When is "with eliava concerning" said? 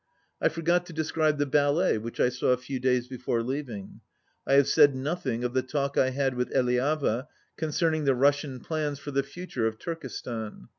6.33-8.05